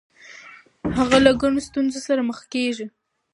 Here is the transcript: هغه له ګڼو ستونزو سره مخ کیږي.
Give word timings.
هغه 0.97 1.17
له 1.25 1.31
ګڼو 1.41 1.59
ستونزو 1.67 1.99
سره 2.07 2.21
مخ 2.29 2.39
کیږي. 2.53 2.85